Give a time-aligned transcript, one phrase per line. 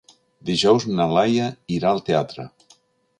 [0.49, 2.47] Dijous na Laia irà al teatre.